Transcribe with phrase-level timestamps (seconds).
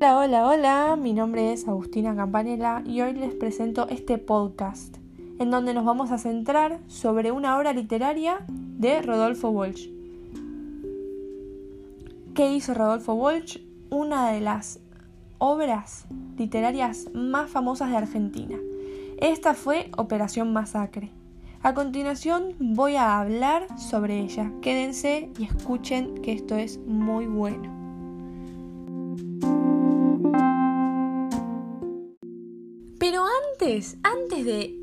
[0.00, 4.96] Hola, hola, hola, mi nombre es Agustina Campanella y hoy les presento este podcast
[5.40, 9.88] en donde nos vamos a centrar sobre una obra literaria de Rodolfo Walsh.
[12.32, 13.58] ¿Qué hizo Rodolfo Walsh?
[13.90, 14.78] Una de las
[15.38, 18.56] obras literarias más famosas de Argentina.
[19.20, 21.10] Esta fue Operación Masacre.
[21.62, 24.52] A continuación voy a hablar sobre ella.
[24.62, 27.77] Quédense y escuchen que esto es muy bueno.
[33.68, 34.74] Antes, de,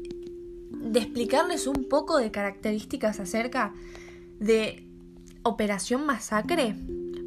[0.70, 3.74] de explicarles un poco de características acerca
[4.40, 4.88] de
[5.42, 6.76] Operación Masacre,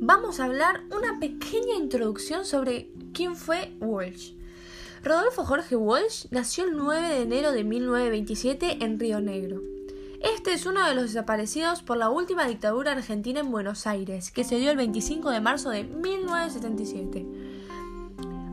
[0.00, 4.34] vamos a hablar una pequeña introducción sobre quién fue Walsh.
[5.02, 9.60] Rodolfo Jorge Walsh nació el 9 de enero de 1927 en Río Negro.
[10.20, 14.44] Este es uno de los desaparecidos por la última dictadura argentina en Buenos Aires, que
[14.44, 17.26] se dio el 25 de marzo de 1977.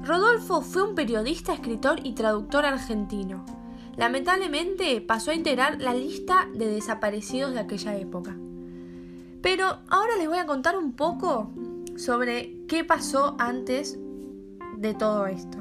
[0.06, 3.44] Rodolfo fue un periodista, escritor y traductor argentino.
[3.98, 8.38] Lamentablemente pasó a integrar la lista de desaparecidos de aquella época.
[9.42, 11.50] Pero ahora les voy a contar un poco
[11.98, 13.98] sobre qué pasó antes
[14.78, 15.58] de todo esto.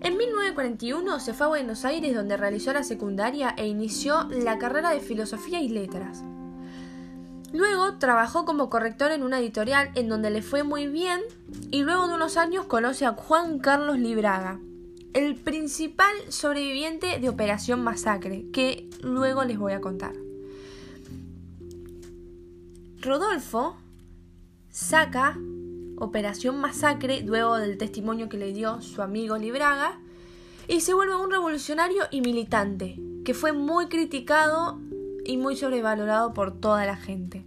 [0.00, 4.90] En 1941 se fue a Buenos Aires donde realizó la secundaria e inició la carrera
[4.90, 6.24] de Filosofía y Letras.
[7.56, 11.22] Luego trabajó como corrector en una editorial en donde le fue muy bien
[11.70, 14.60] y luego de unos años conoce a Juan Carlos Libraga,
[15.14, 20.12] el principal sobreviviente de Operación Masacre, que luego les voy a contar.
[23.00, 23.78] Rodolfo
[24.68, 25.38] saca
[25.96, 29.98] Operación Masacre luego del testimonio que le dio su amigo Libraga
[30.68, 34.78] y se vuelve un revolucionario y militante que fue muy criticado
[35.26, 37.44] y muy sobrevalorado por toda la gente.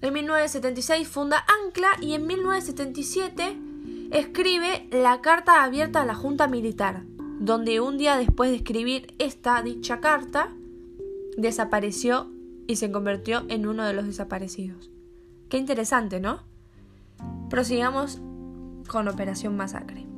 [0.00, 3.58] En 1976 funda Ancla y en 1977
[4.12, 7.02] escribe la Carta Abierta a la Junta Militar,
[7.38, 10.48] donde un día después de escribir esta dicha carta,
[11.36, 12.30] desapareció
[12.66, 14.90] y se convirtió en uno de los desaparecidos.
[15.48, 16.42] Qué interesante, ¿no?
[17.48, 18.20] Prosigamos
[18.88, 20.09] con Operación Masacre.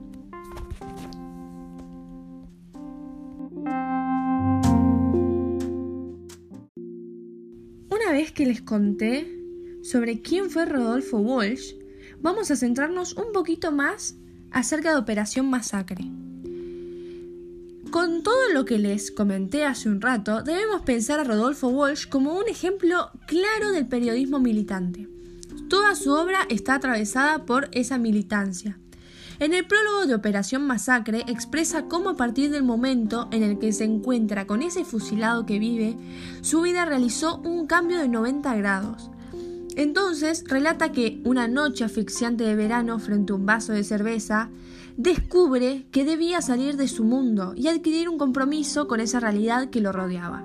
[8.33, 9.39] Que les conté
[9.83, 11.75] sobre quién fue Rodolfo Walsh,
[12.21, 14.17] vamos a centrarnos un poquito más
[14.51, 16.05] acerca de Operación Masacre.
[17.91, 22.39] Con todo lo que les comenté hace un rato, debemos pensar a Rodolfo Walsh como
[22.39, 25.09] un ejemplo claro del periodismo militante.
[25.69, 28.79] Toda su obra está atravesada por esa militancia.
[29.39, 33.73] En el prólogo de Operación Masacre expresa cómo a partir del momento en el que
[33.73, 35.97] se encuentra con ese fusilado que vive,
[36.43, 39.11] su vida realizó un cambio de 90 grados.
[39.75, 44.51] Entonces relata que una noche asfixiante de verano frente a un vaso de cerveza,
[44.97, 49.81] descubre que debía salir de su mundo y adquirir un compromiso con esa realidad que
[49.81, 50.45] lo rodeaba.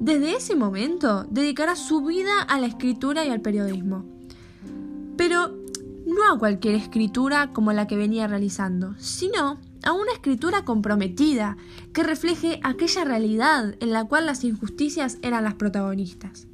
[0.00, 4.04] Desde ese momento dedicará su vida a la escritura y al periodismo
[5.22, 5.54] pero
[6.12, 11.56] no a cualquier escritura como la que venía realizando, sino a una escritura comprometida
[11.92, 16.46] que refleje aquella realidad en la cual las injusticias eran las protagonistas.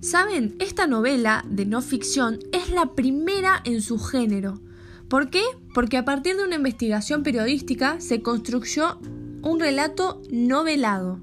[0.00, 4.60] Saben, esta novela de no ficción es la primera en su género.
[5.08, 5.42] ¿Por qué?
[5.74, 8.98] Porque a partir de una investigación periodística se construyó
[9.42, 11.20] un relato novelado.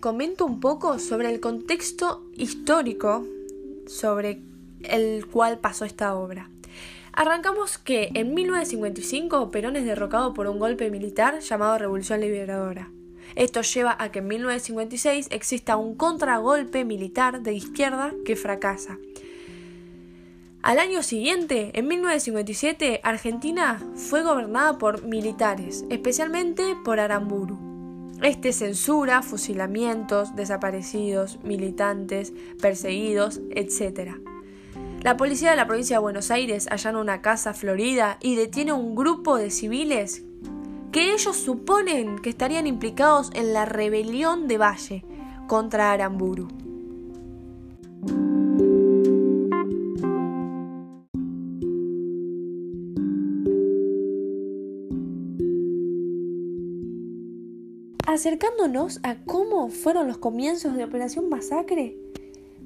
[0.00, 3.24] Comento un poco sobre el contexto histórico
[3.86, 4.40] sobre
[4.82, 6.50] el cual pasó esta obra.
[7.12, 12.90] Arrancamos que en 1955 Perón es derrocado por un golpe militar llamado Revolución Liberadora.
[13.36, 18.98] Esto lleva a que en 1956 exista un contragolpe militar de izquierda que fracasa.
[20.62, 27.69] Al año siguiente, en 1957, Argentina fue gobernada por militares, especialmente por Aramburu.
[28.22, 34.16] Este censura fusilamientos, desaparecidos, militantes, perseguidos, etc.
[35.02, 38.94] La policía de la provincia de Buenos Aires allana una casa florida y detiene un
[38.94, 40.22] grupo de civiles
[40.92, 45.04] que ellos suponen que estarían implicados en la rebelión de Valle
[45.46, 46.69] contra Aramburu.
[58.12, 61.94] Acercándonos a cómo fueron los comienzos de Operación Masacre,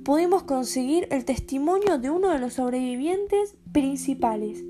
[0.02, 4.64] pudimos conseguir el testimonio de uno de los sobrevivientes principales.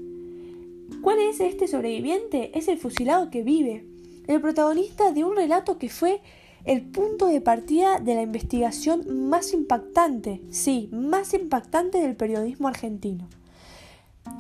[1.01, 2.59] ¿Cuál es este sobreviviente?
[2.59, 3.87] Es el fusilado que vive,
[4.27, 6.21] el protagonista de un relato que fue
[6.65, 13.29] el punto de partida de la investigación más impactante, sí, más impactante del periodismo argentino.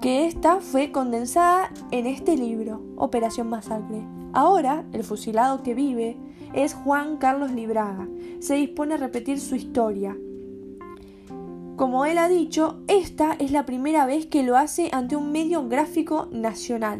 [0.00, 4.04] Que esta fue condensada en este libro, Operación Masacre.
[4.32, 6.16] Ahora, el fusilado que vive
[6.52, 8.08] es Juan Carlos Libraga.
[8.40, 10.16] Se dispone a repetir su historia.
[11.76, 15.68] Como él ha dicho, esta es la primera vez que lo hace ante un medio
[15.68, 16.98] gráfico nacional.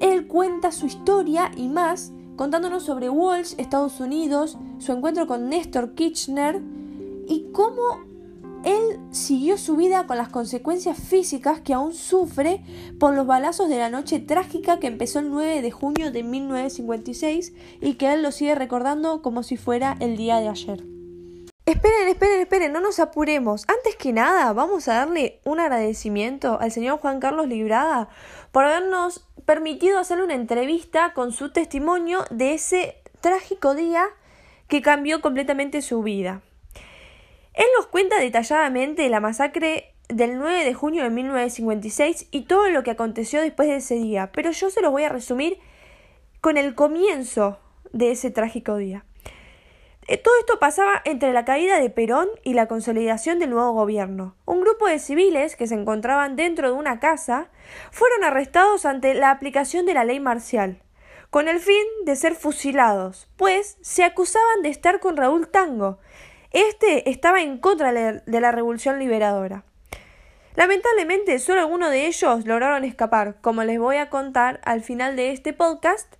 [0.00, 5.94] Él cuenta su historia y más contándonos sobre Walsh, Estados Unidos, su encuentro con Néstor
[5.94, 6.62] Kirchner
[7.28, 8.09] y cómo
[8.64, 12.62] él siguió su vida con las consecuencias físicas que aún sufre
[12.98, 17.52] por los balazos de la noche trágica que empezó el 9 de junio de 1956
[17.80, 20.84] y que él lo sigue recordando como si fuera el día de ayer.
[21.66, 23.64] Esperen, esperen, esperen, no nos apuremos.
[23.68, 28.08] Antes que nada, vamos a darle un agradecimiento al señor Juan Carlos Libraga
[28.50, 34.04] por habernos permitido hacerle una entrevista con su testimonio de ese trágico día
[34.66, 36.42] que cambió completamente su vida.
[37.54, 42.82] Él nos cuenta detalladamente la masacre del 9 de junio de 1956 y todo lo
[42.82, 45.58] que aconteció después de ese día, pero yo se lo voy a resumir
[46.40, 47.58] con el comienzo
[47.92, 49.04] de ese trágico día.
[50.06, 54.34] Eh, todo esto pasaba entre la caída de Perón y la consolidación del nuevo gobierno.
[54.44, 57.48] Un grupo de civiles que se encontraban dentro de una casa
[57.92, 60.82] fueron arrestados ante la aplicación de la ley marcial,
[61.30, 66.00] con el fin de ser fusilados, pues se acusaban de estar con Raúl Tango.
[66.50, 69.64] Este estaba en contra de la revolución liberadora.
[70.56, 75.30] Lamentablemente, solo algunos de ellos lograron escapar, como les voy a contar al final de
[75.30, 76.16] este podcast.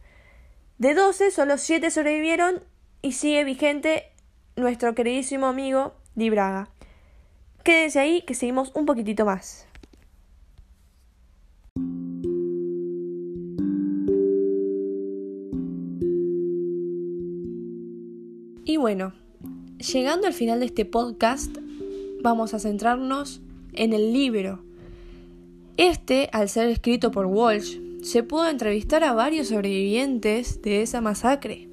[0.79, 2.63] De 12, solo 7 sobrevivieron
[3.03, 4.13] y sigue vigente
[4.57, 6.69] nuestro queridísimo amigo Di Braga.
[7.65, 9.67] Quédense ahí que seguimos un poquitito más.
[18.65, 19.13] Y bueno,
[19.81, 21.57] llegando al final de este podcast,
[22.23, 23.41] vamos a centrarnos
[23.73, 24.61] en el libro.
[25.77, 31.69] Este, al ser escrito por Walsh, se pudo entrevistar a varios sobrevivientes de esa masacre.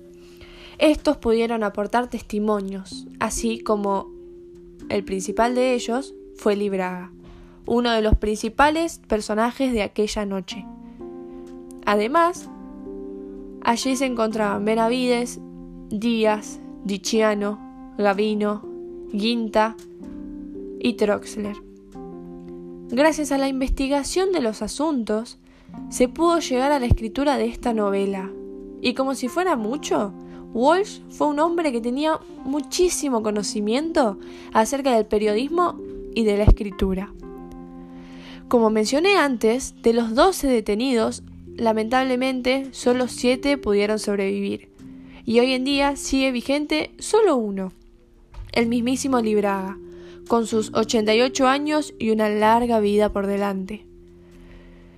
[0.78, 4.12] Estos pudieron aportar testimonios, así como
[4.90, 7.12] el principal de ellos fue Libraga,
[7.66, 10.66] uno de los principales personajes de aquella noche.
[11.86, 12.50] Además,
[13.64, 15.40] allí se encontraban Benavides,
[15.90, 17.67] Díaz, Diciano,
[17.98, 18.64] Gavino,
[19.12, 19.76] Guinta
[20.80, 21.56] y Troxler.
[22.90, 25.40] Gracias a la investigación de los asuntos,
[25.90, 28.32] se pudo llegar a la escritura de esta novela.
[28.82, 30.14] Y como si fuera mucho,
[30.54, 34.20] Walsh fue un hombre que tenía muchísimo conocimiento
[34.54, 35.80] acerca del periodismo
[36.14, 37.14] y de la escritura.
[38.48, 41.24] Como mencioné antes, de los 12 detenidos,
[41.56, 44.70] lamentablemente solo 7 pudieron sobrevivir,
[45.26, 47.74] y hoy en día sigue vigente solo uno,
[48.52, 49.78] el mismísimo Libraga,
[50.28, 53.86] con sus 88 años y una larga vida por delante.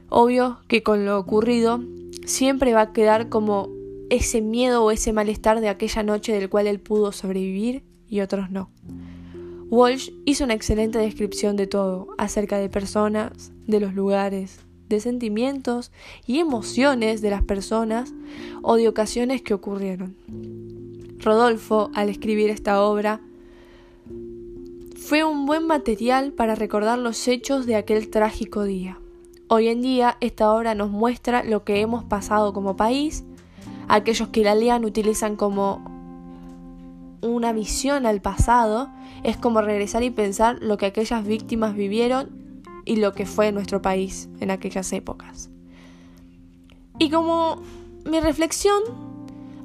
[0.09, 1.83] Obvio que con lo ocurrido
[2.25, 3.69] siempre va a quedar como
[4.09, 8.49] ese miedo o ese malestar de aquella noche del cual él pudo sobrevivir y otros
[8.49, 8.69] no.
[9.69, 15.91] Walsh hizo una excelente descripción de todo, acerca de personas, de los lugares, de sentimientos
[16.25, 18.11] y emociones de las personas
[18.63, 20.15] o de ocasiones que ocurrieron.
[21.19, 23.21] Rodolfo, al escribir esta obra,
[24.97, 28.99] fue un buen material para recordar los hechos de aquel trágico día.
[29.47, 33.23] Hoy en día esta obra nos muestra lo que hemos pasado como país
[33.89, 35.83] aquellos que la lean utilizan como
[37.21, 38.89] una visión al pasado,
[39.23, 43.81] es como regresar y pensar lo que aquellas víctimas vivieron y lo que fue nuestro
[43.81, 45.49] país en aquellas épocas.
[46.97, 47.61] Y como
[48.05, 48.81] mi reflexión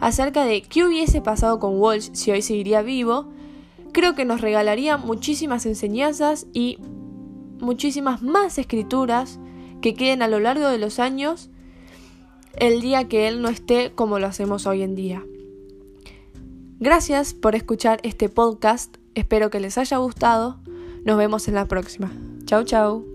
[0.01, 3.29] acerca de qué hubiese pasado con Walsh si hoy seguiría vivo,
[3.95, 6.79] creo que nos regalaría muchísimas enseñanzas y
[7.61, 9.41] muchísimas más escrituras
[9.81, 11.49] que queden a lo largo de los años
[12.57, 15.25] el día que Él no esté como lo hacemos hoy en día.
[16.79, 20.61] Gracias por escuchar este podcast, espero que les haya gustado,
[21.05, 22.13] nos vemos en la próxima.
[22.45, 23.14] Chau chau.